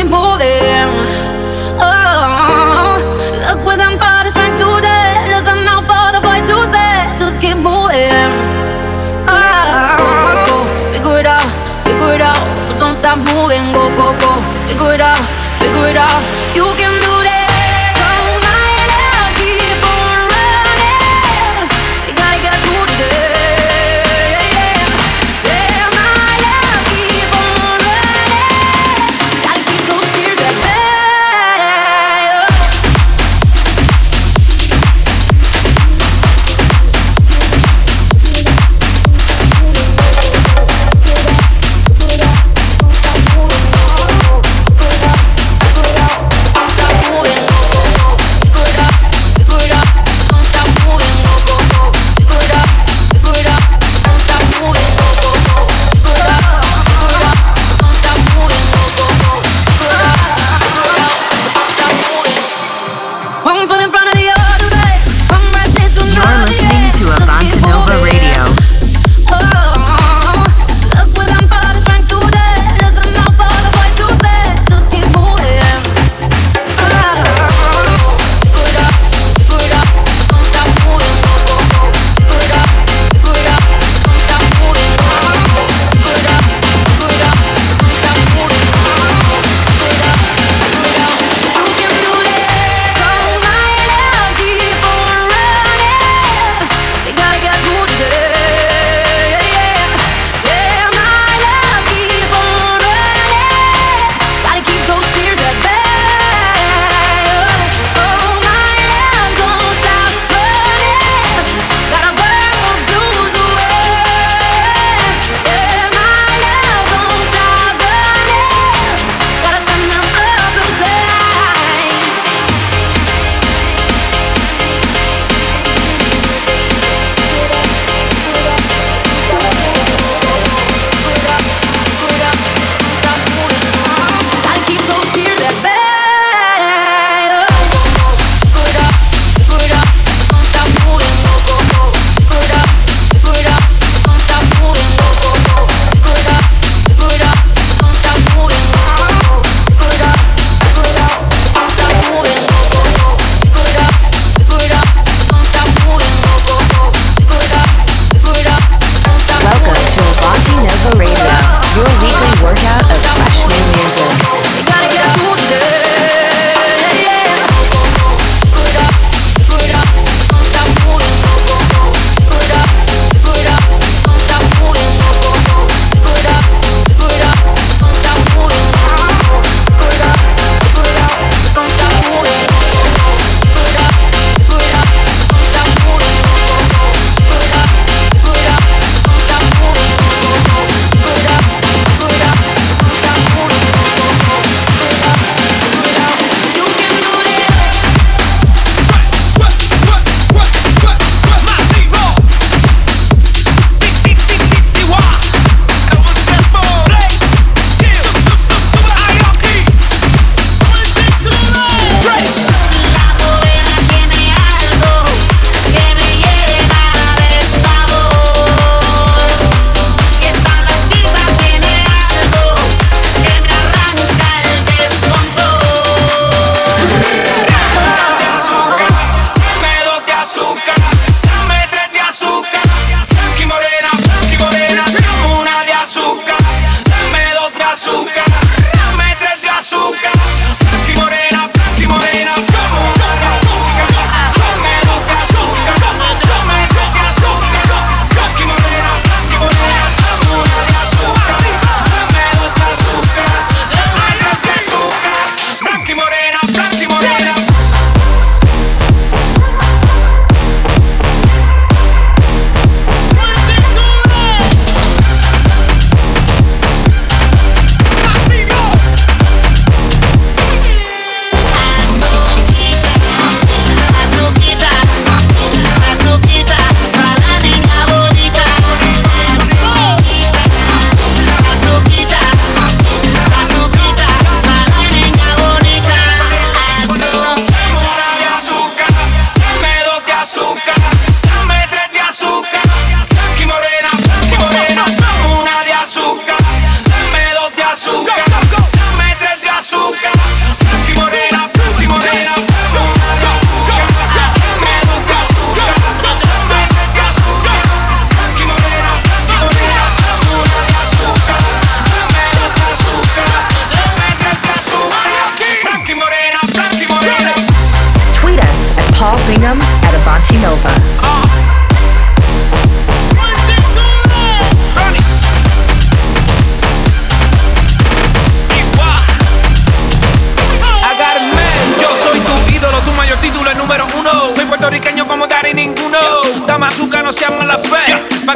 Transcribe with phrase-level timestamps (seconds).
[0.00, 0.88] keep moving.
[1.76, 2.96] Oh,
[3.48, 3.98] look what I'm
[5.84, 8.32] for the to say, just keep moving.
[10.48, 11.44] Go, figure it out,
[11.84, 12.40] figure it out.
[12.68, 13.64] But don't stop moving.
[13.76, 14.32] Go, go, go,
[14.66, 15.20] figure it out,
[15.60, 16.20] figure it out.
[16.56, 16.89] You can.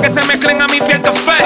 [0.03, 1.44] Que se mezclen a mi piel café.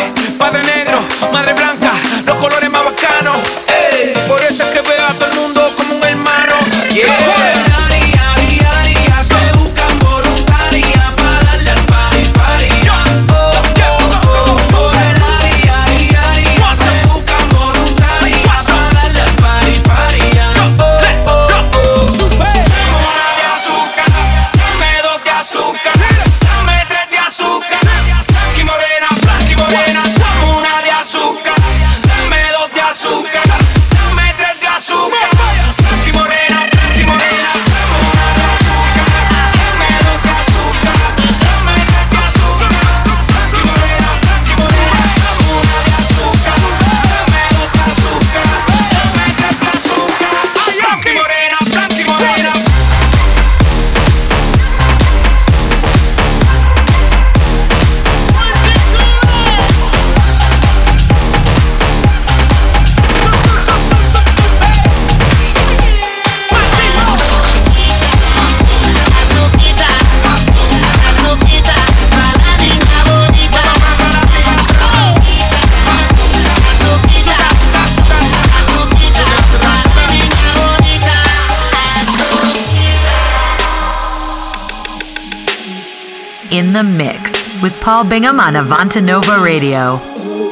[87.89, 90.48] Paul Bingham on Avantanova Radio.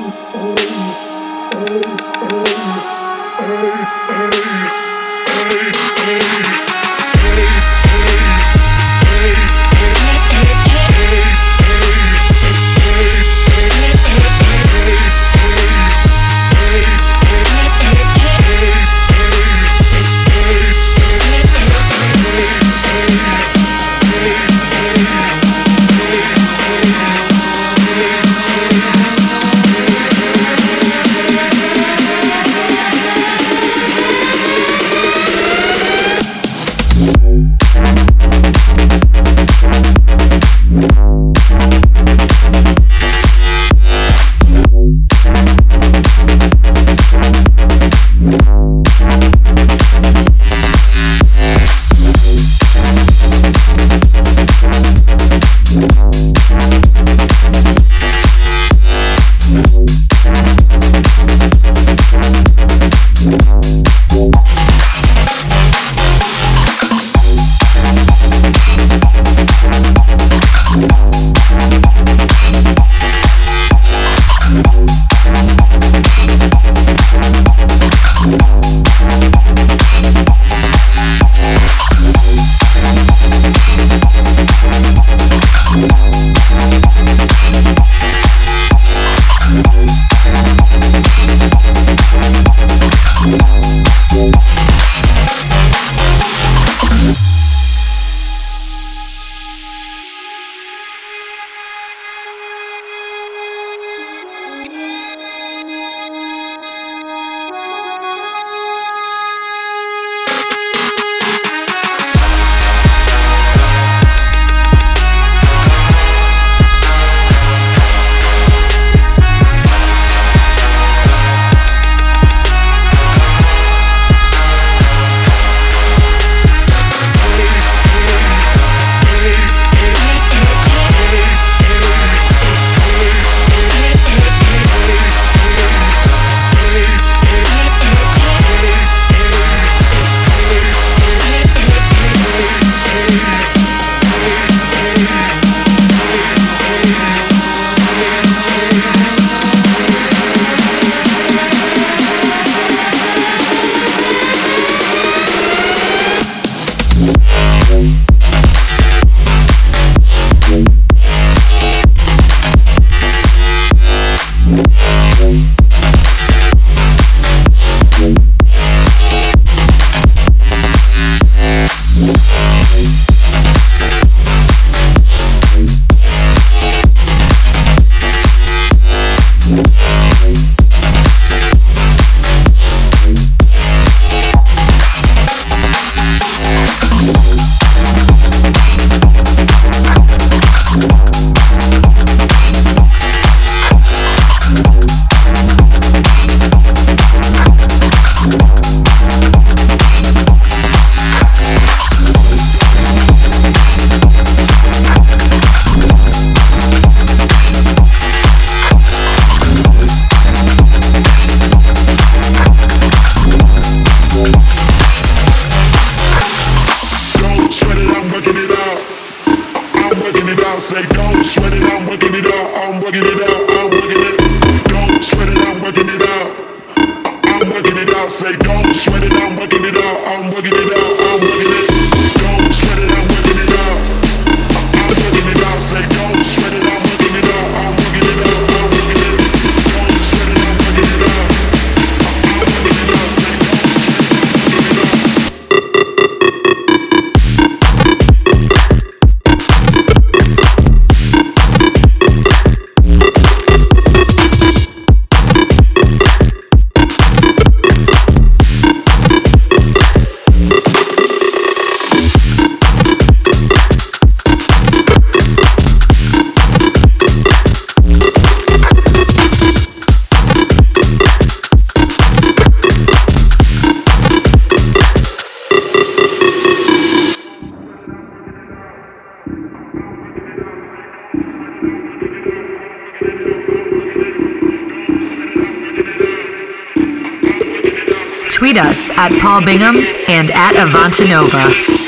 [289.36, 289.76] Paul Bingham
[290.08, 291.85] and at Avantanova.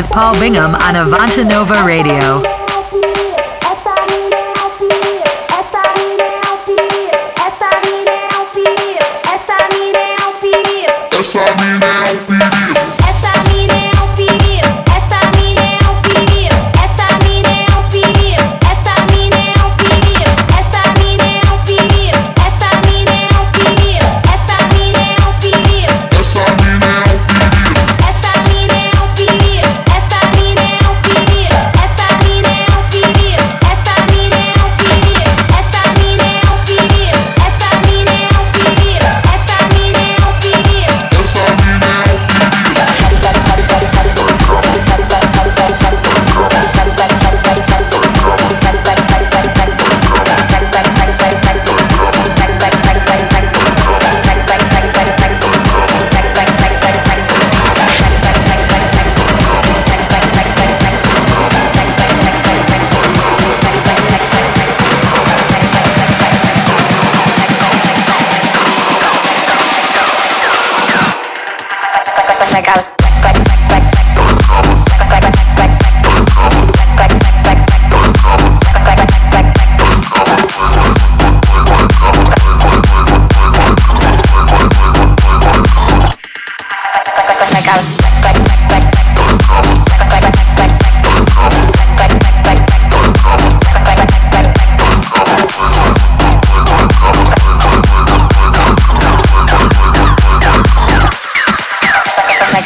[0.00, 2.59] With Paul Bingham on Avantanova Radio.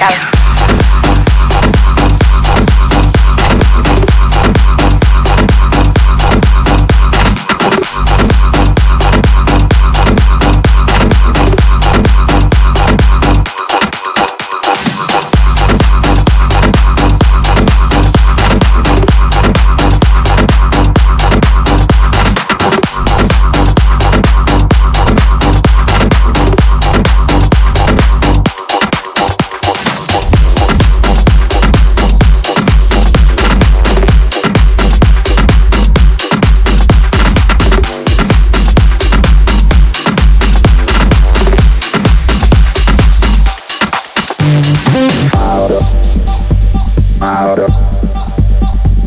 [0.01, 0.34] la.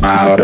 [0.08, 0.40] out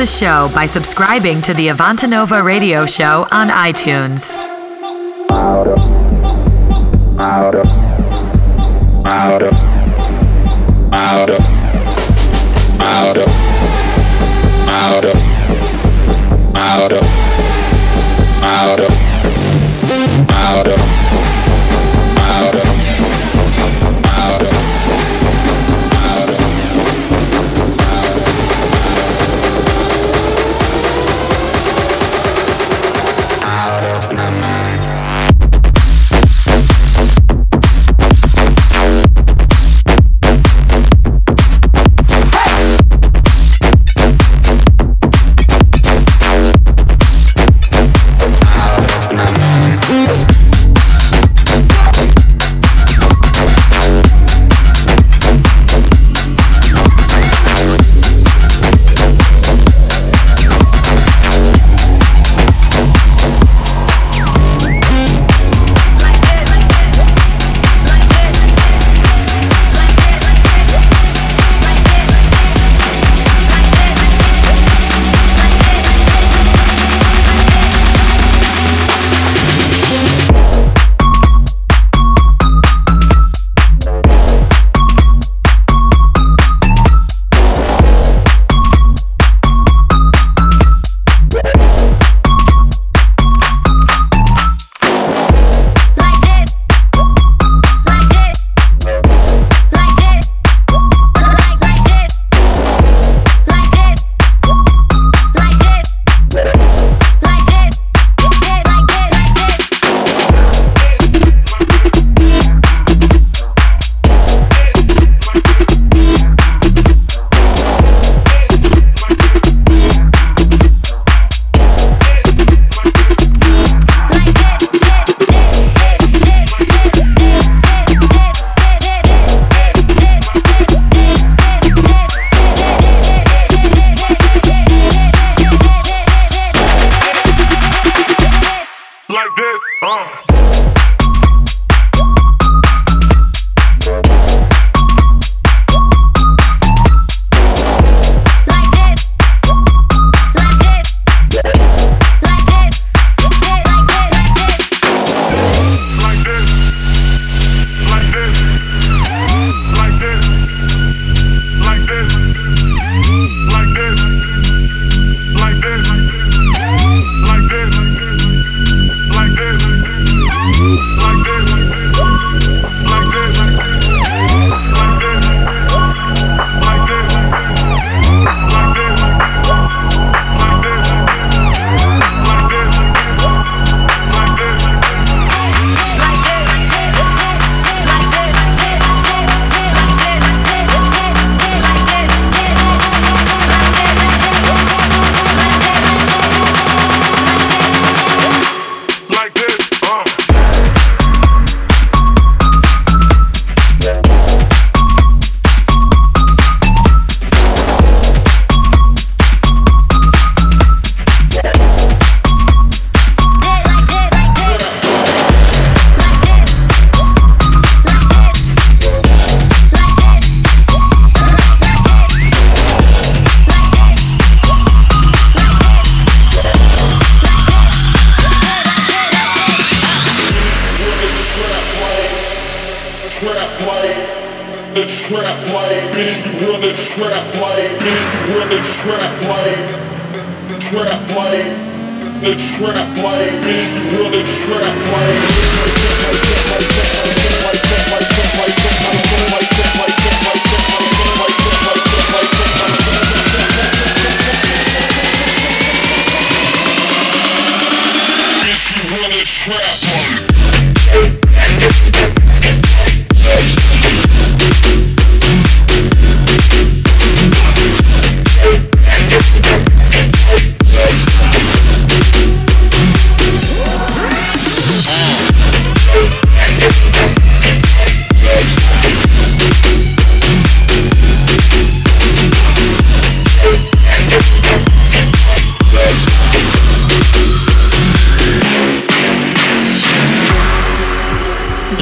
[0.00, 4.39] a show by subscribing to the Avantanova Radio Show on iTunes.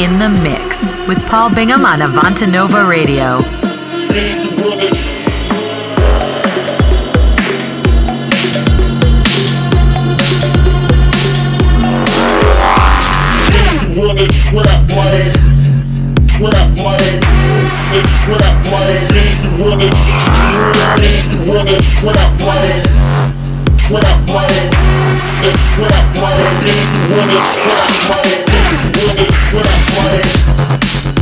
[0.08, 3.42] in the mix with Paul Bingham on Avantanova Radio.
[14.48, 15.28] Trap money,
[16.38, 17.20] trap money,
[17.92, 18.96] it's trap money.
[19.12, 19.50] This the
[21.46, 21.68] one
[21.98, 22.80] trap money,
[23.76, 24.62] trap money.
[25.40, 26.48] It's trap money.
[26.64, 28.36] This the one trap money.
[28.46, 29.64] This the one trap
[29.96, 30.20] money,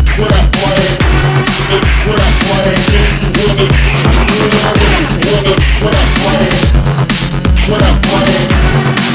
[0.04, 0.90] trap money,
[1.70, 2.76] a trap money.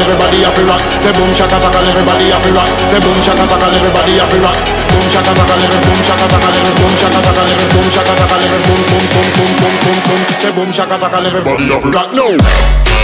[0.00, 0.82] everybody have to rock.
[0.98, 2.68] Say boom shaka baka everybody have to rock.
[2.88, 4.56] Say boom shaka baka everybody have to rock.
[4.90, 9.28] Boom shaka every boom shaka every boom shaka every boom shaka every boom boom boom
[9.36, 10.20] boom boom boom boom.
[10.40, 12.08] Say boom shaka baka everybody have to rock.
[12.16, 12.99] No.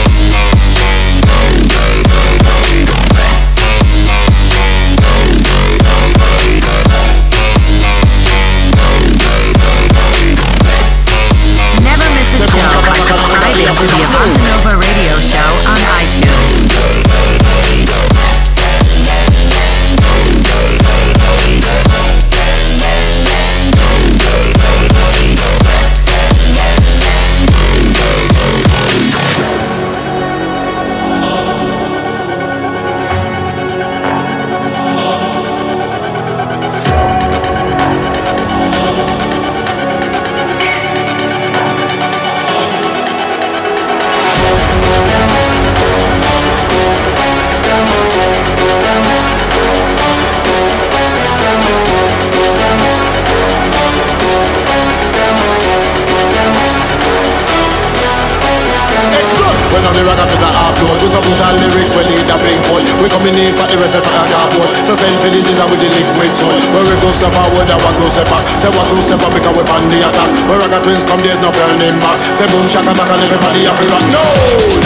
[68.47, 70.31] Go Say go step up because we on the attack.
[70.47, 72.19] When rock twins come there's no burning back.
[72.35, 74.23] Say boom shaka back and everybody have to rock No!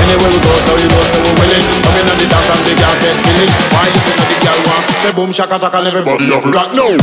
[0.01, 1.65] Anywhere we go so you know say we willing.
[1.85, 3.51] Come in on the dance and the girls get feeling.
[3.73, 4.85] Why you think the girl want?
[5.05, 6.97] Say boom shaka back and everybody have to rock No!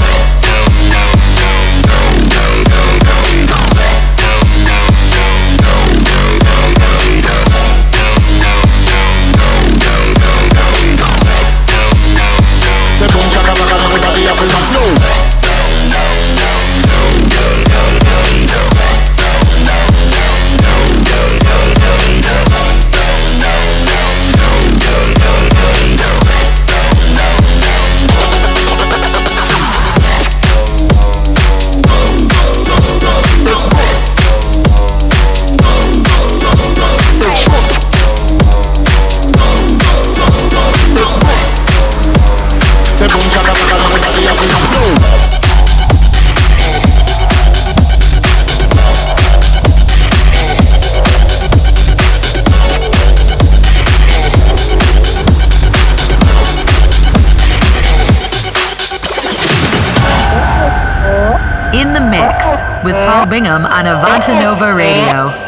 [63.08, 65.46] Paul Bingham on Avantanova Radio.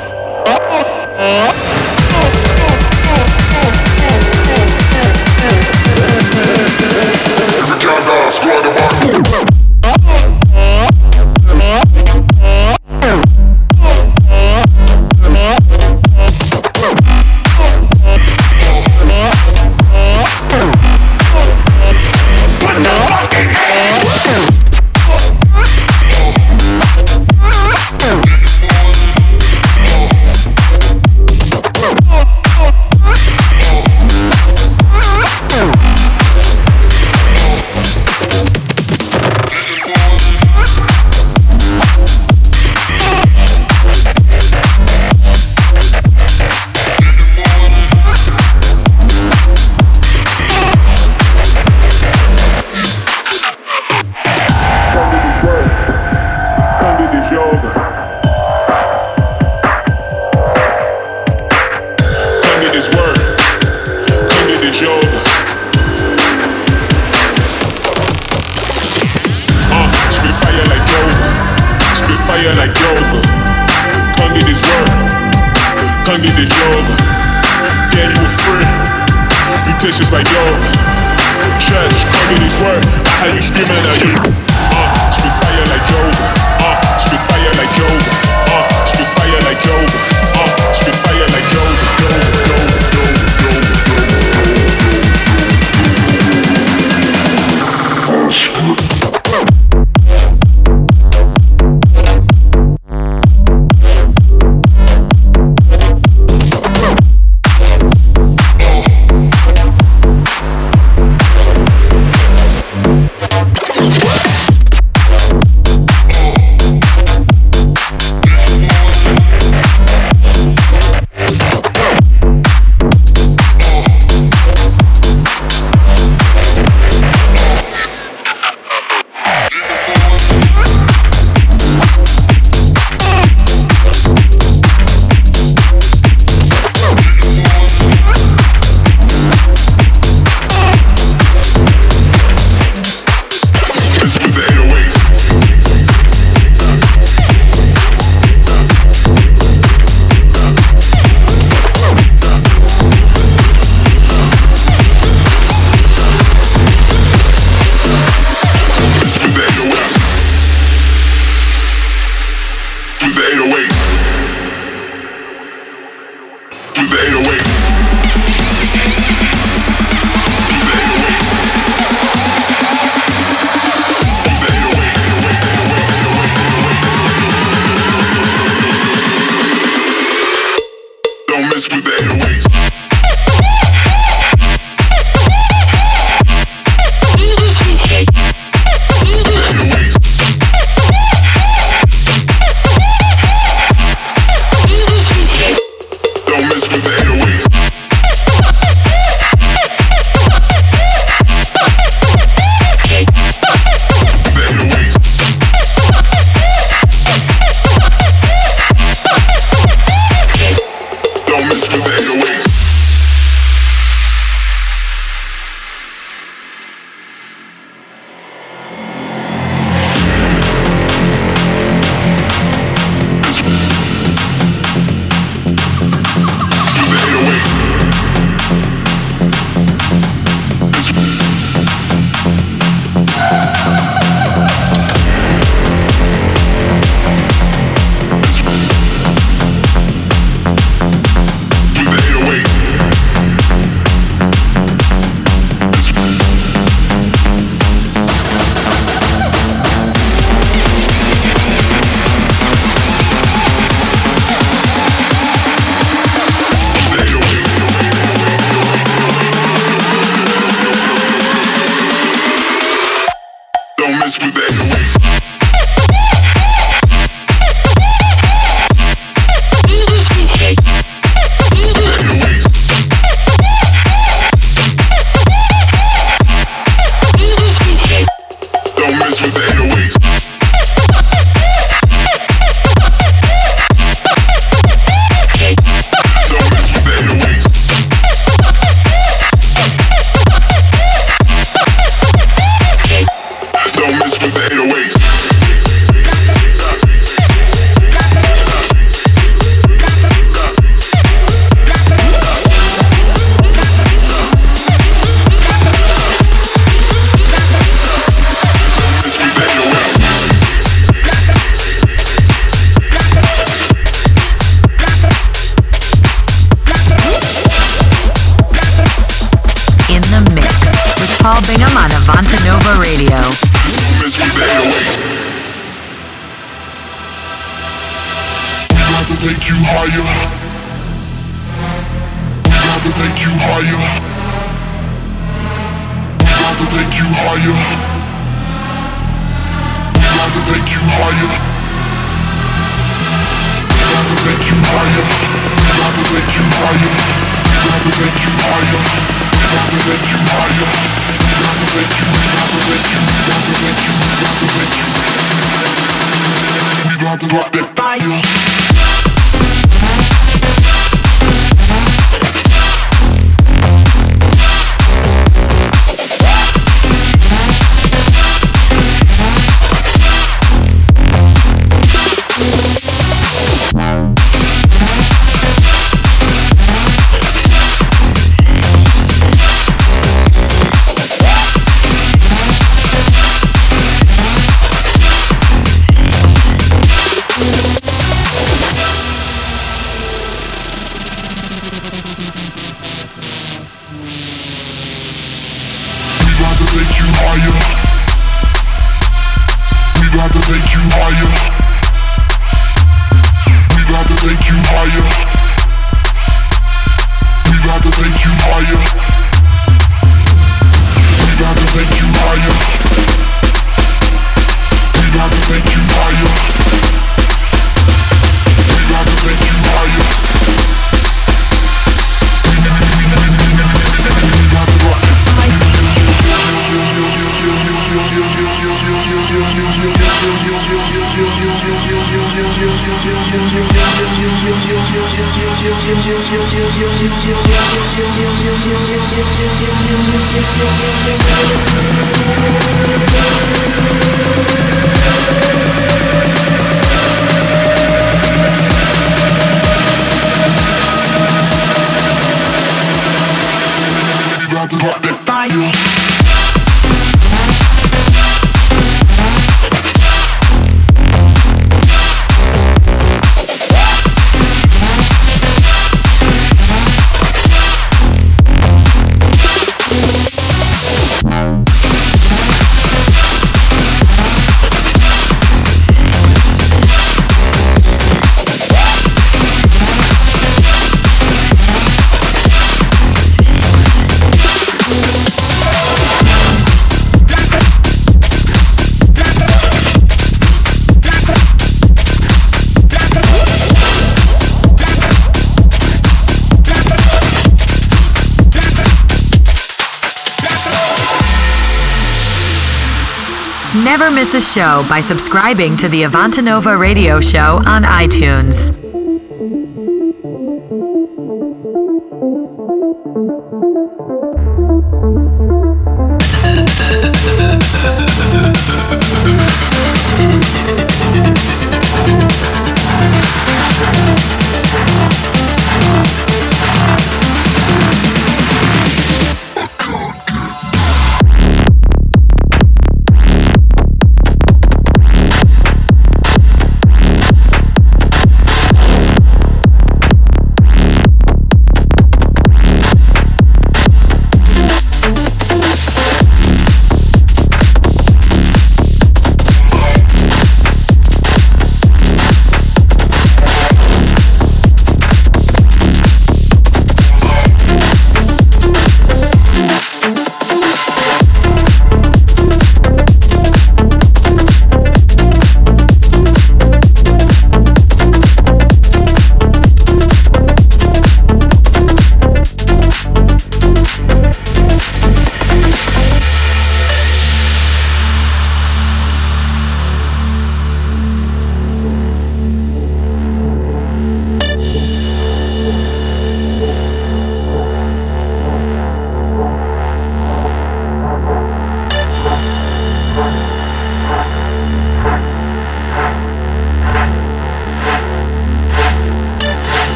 [504.10, 508.79] Never miss a show by subscribing to the Avantanova Radio Show on iTunes.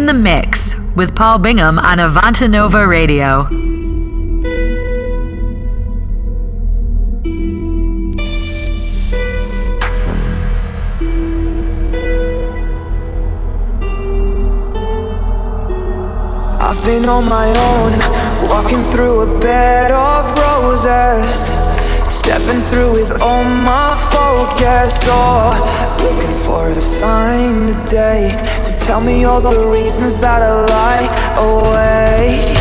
[0.00, 3.42] In the mix with Paul Bingham on Avantanova Radio.
[16.64, 17.92] I've been on my own,
[18.48, 21.28] walking through a bed of roses,
[22.08, 25.52] stepping through with all my focus, oh,
[26.00, 27.68] looking for sign
[28.90, 31.06] tell me all the reasons that I lie
[31.38, 32.59] awake.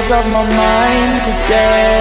[0.00, 1.91] Of my mind today.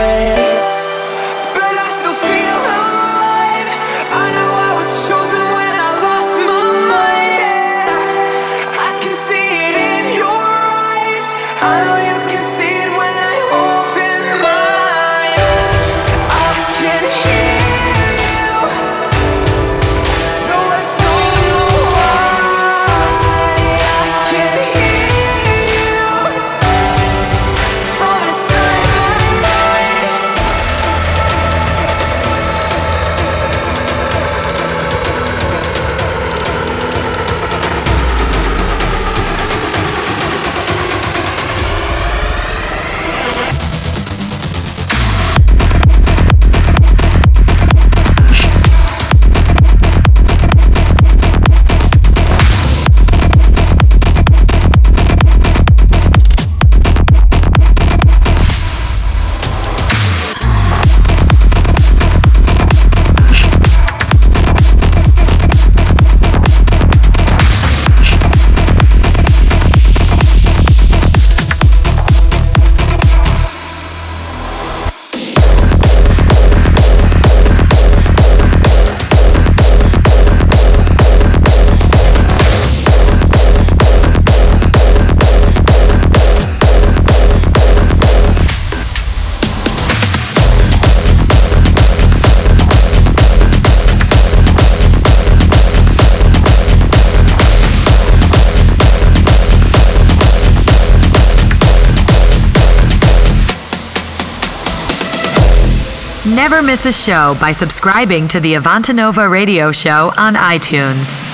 [106.51, 111.30] Never miss a show by subscribing to the Avantanova radio show on iTunes.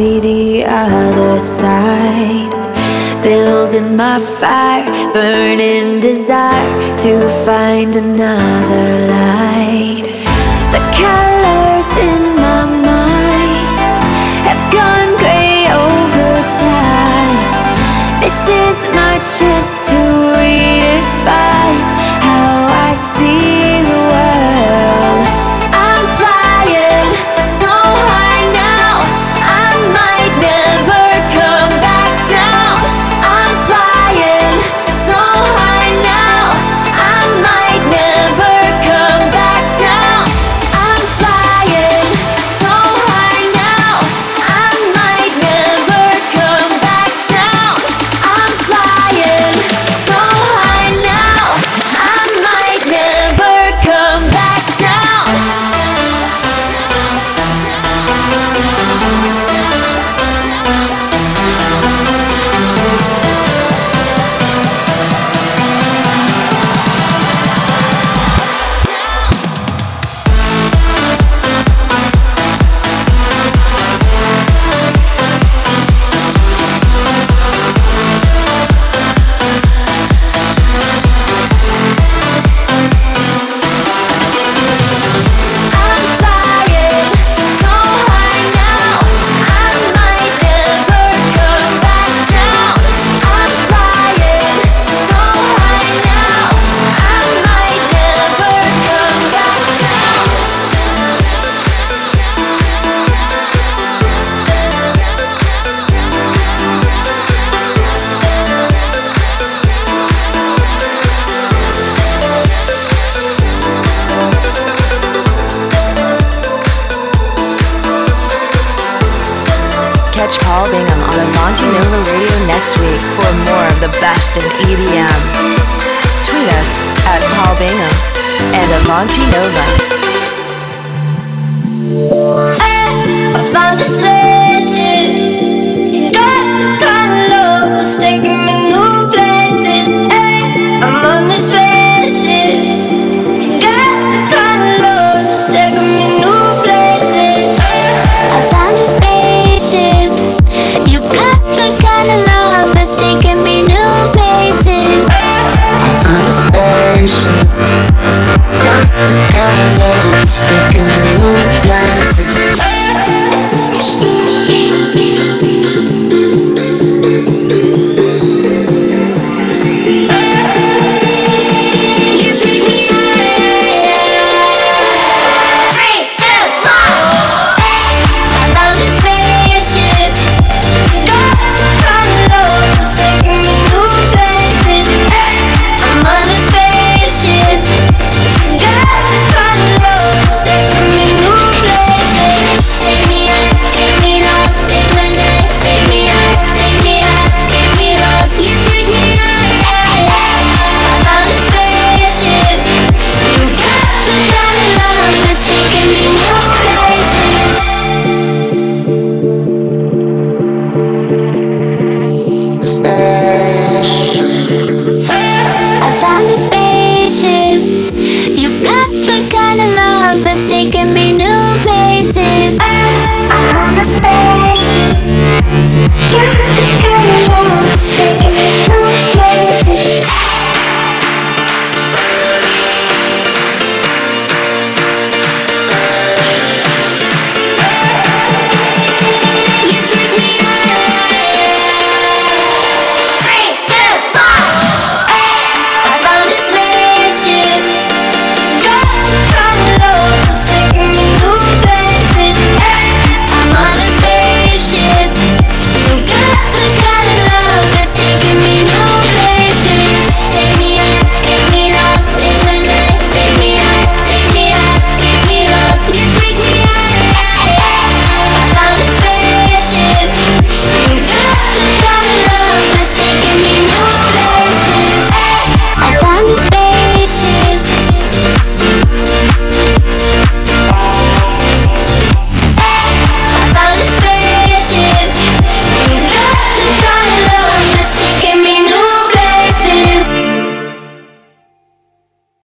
[0.00, 2.52] see the other side.
[3.22, 7.12] Building my fire, burning desire to
[7.44, 9.39] find another life.